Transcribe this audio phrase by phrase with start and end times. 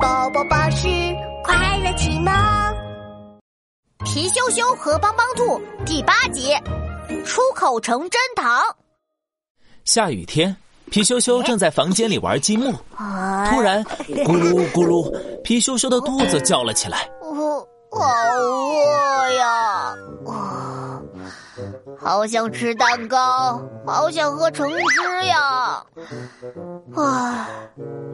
[0.00, 0.88] 宝宝巴士
[1.42, 2.32] 快乐启蒙，
[4.04, 6.52] 皮羞羞和帮帮兔第八集，
[7.24, 8.60] 出口成真糖。
[9.84, 10.54] 下雨天，
[10.90, 12.72] 皮羞羞正在房间里玩积木，
[13.48, 15.10] 突然咕噜 咕噜，
[15.42, 17.08] 皮羞羞的肚子叫了起来。
[17.22, 18.04] 我好
[18.38, 19.05] 饿
[22.06, 25.84] 好想吃蛋糕，好想喝橙汁呀！
[26.94, 27.48] 啊，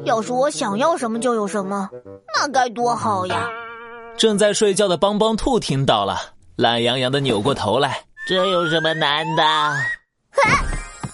[0.05, 1.91] 要是我想要什么就有什么，
[2.35, 3.47] 那该多好呀！
[4.17, 6.17] 正在睡觉的帮帮兔听到了，
[6.57, 8.03] 懒洋洋的扭过头来。
[8.27, 9.43] 这有什么难的？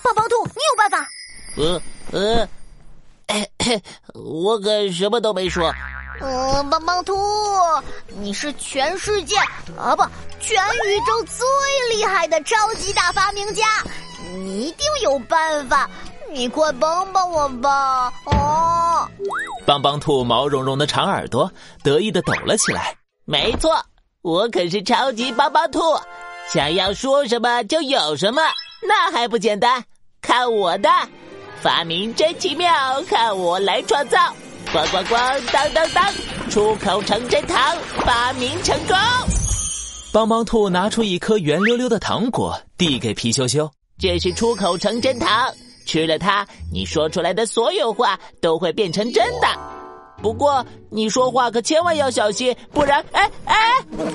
[0.04, 1.04] 帮帮兔，你有办法？
[2.12, 2.48] 呃
[3.26, 3.44] 呃，
[4.14, 5.74] 我可什么都没说。
[6.20, 7.16] 嗯，帮帮兔，
[8.08, 9.36] 你是全世界
[9.76, 10.02] 啊不，
[10.40, 13.64] 全宇宙最厉害的超级大发明家，
[14.32, 15.88] 你一定有办法，
[16.32, 18.12] 你快帮帮我吧！
[18.24, 19.08] 哦，
[19.64, 21.50] 帮帮兔毛茸茸的长耳朵
[21.84, 22.94] 得意的抖了起来。
[23.24, 23.80] 没错，
[24.22, 25.80] 我可是超级帮帮兔，
[26.52, 28.42] 想要说什么就有什么，
[28.82, 29.84] 那还不简单？
[30.20, 30.90] 看我的，
[31.62, 34.18] 发明真奇妙，看我来创造。
[34.70, 36.12] 咣咣咣，当当当，
[36.50, 37.74] 出口成真糖，
[38.04, 38.94] 发明成功。
[40.12, 43.70] 帮帮兔拿出一颗圆溜溜的糖果，递给皮羞羞。
[43.98, 45.50] 这是出口成真糖，
[45.86, 49.48] 吃了它，你说出来的所有话都会变成真的。
[50.20, 53.02] 不过你说话可千万要小心，不然……
[53.12, 53.56] 哎哎！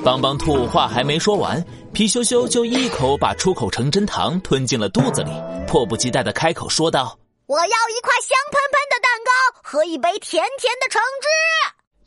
[0.03, 5.31] 帮帮兔话还没说完，皮羞羞就一口把出口成真糖吞进了肚子里，
[5.65, 7.17] 迫不及待的开口说道。
[7.45, 11.27] 我要一块香喷喷的蛋糕和一杯甜甜的橙汁。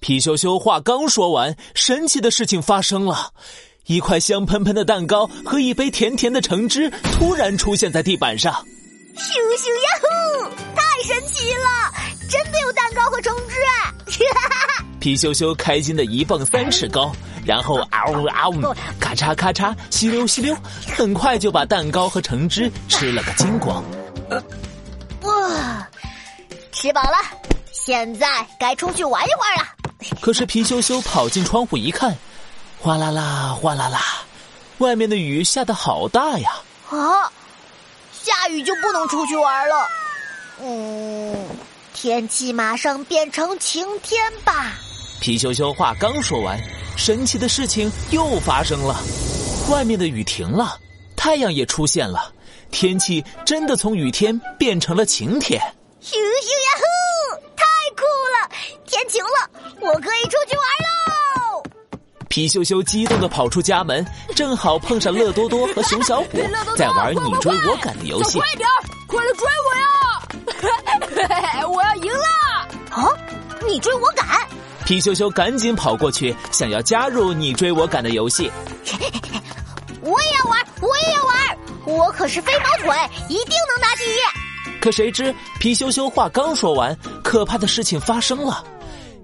[0.01, 3.33] 皮羞羞话刚说完，神奇的事情发生了，
[3.85, 8.67] 一块香喷喷的蛋糕和一杯甜甜的橙汁突然出现在地板上。
[9.15, 10.49] 咻咻呀呼！
[10.75, 11.93] 太神奇了，
[12.31, 13.55] 真的有蛋糕和橙汁！
[14.99, 17.15] 皮羞羞开心的一蹦三尺高，
[17.45, 20.57] 然后嗷嗷，咔嚓咔嚓，吸溜吸溜，
[20.97, 23.85] 很快就把蛋糕和橙汁吃了个精光。
[26.77, 27.17] 哇，吃饱了，
[27.73, 29.69] 现在该出去玩一会儿了。
[30.21, 32.17] 可是皮羞羞跑进窗户一看，
[32.79, 34.01] 哗啦啦，哗啦啦，
[34.79, 36.51] 外面的雨下的好大呀！
[36.91, 37.33] 啊，
[38.13, 39.89] 下雨就不能出去玩了。
[40.61, 41.47] 嗯，
[41.95, 44.75] 天气马上变成晴天吧。
[45.21, 46.61] 皮羞羞话刚说完，
[46.97, 49.01] 神奇的事情又发生了，
[49.71, 50.79] 外面的雨停了，
[51.17, 52.33] 太阳也出现了。
[52.71, 55.61] 天气真的从雨天变成了晴天，
[56.07, 56.85] 咻咻呀呼！
[57.57, 57.65] 太
[57.97, 58.49] 酷了，
[58.87, 59.51] 天晴了，
[59.81, 61.65] 我可以出去玩喽！
[62.29, 64.07] 皮羞羞激动的跑出家门，
[64.37, 66.39] 正好碰上乐多多和熊小虎
[66.77, 68.39] 在玩你追我赶的游戏。
[68.39, 68.69] 快点，
[69.09, 71.67] 快来追我呀！
[71.67, 72.25] 我要赢了！
[72.91, 73.09] 啊，
[73.67, 74.25] 你追我赶！
[74.85, 78.49] 皮羞羞赶紧跑过去，想要加入你追我赶的游戏。
[80.03, 81.59] 我也要玩，我也要玩。
[81.85, 82.97] 我可是飞毛腿，
[83.29, 84.19] 一定能拿第一。
[84.87, 88.65] 可谁知皮羞羞话刚说完，可怕的事情发生了。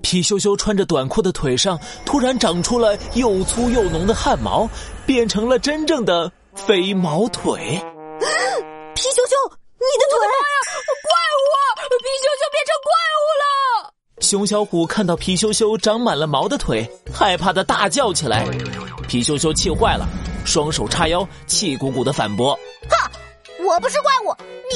[0.03, 4.69] 皮羞羞穿着短裤的腿上突然长出了又粗又浓的汗毛，
[5.07, 7.61] 变成了真正的飞毛腿。
[8.97, 9.37] 皮羞羞，
[9.79, 10.19] 你的腿！
[10.27, 10.59] 妈呀，
[11.01, 11.47] 怪物！
[12.01, 13.93] 皮羞羞变成怪物了！
[14.21, 18.45] 熊小虎看到皮羞羞长满了毛的腿，害怕的大叫起来。
[19.07, 20.09] 皮羞羞气坏了。
[20.45, 22.59] 双手叉腰，气鼓鼓的反驳
[22.91, 23.09] ：“哈，
[23.65, 24.72] 我不是怪物，你才是怪物呢！”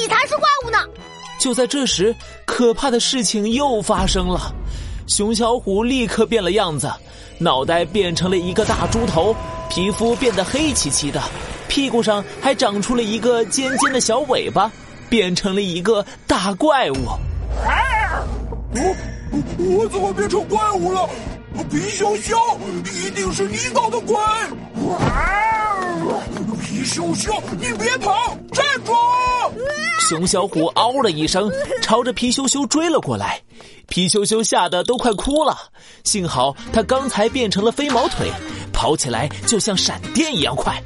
[1.39, 2.15] 就在这时，
[2.45, 4.53] 可怕的事情又发生了。
[5.07, 6.91] 熊小虎立刻变了样子，
[7.37, 9.35] 脑袋变成了一个大猪头，
[9.69, 11.21] 皮肤变得黑漆漆的，
[11.67, 14.71] 屁股上还长出了一个尖尖的小尾巴，
[15.09, 17.07] 变成了一个大怪物。
[17.07, 17.17] 啊
[18.69, 18.81] 我
[19.57, 21.09] 我怎么变成怪物了？
[21.71, 22.37] 皮熊熊，
[22.83, 24.15] 一定是你搞的鬼！
[26.61, 28.93] 皮熊熊，你别跑，站住！
[29.99, 31.51] 熊小虎嗷了一声，
[31.81, 33.41] 朝着皮羞羞追了过来。
[33.87, 35.57] 皮羞羞吓得都快哭了，
[36.03, 38.31] 幸好他刚才变成了飞毛腿，
[38.71, 40.81] 跑起来就像闪电一样快，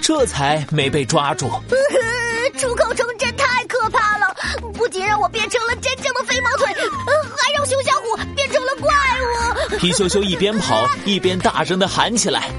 [0.00, 1.50] 这才没被抓住。
[2.58, 4.34] 出口成真太可怕了，
[4.74, 8.90] 不仅让我变成了真正的飞毛腿，还让熊小虎变成了怪
[9.70, 9.76] 物。
[9.78, 12.50] 皮羞羞一边跑一边大声的喊起来。